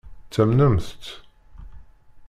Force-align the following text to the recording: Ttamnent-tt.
Ttamnent-tt. 0.27 1.05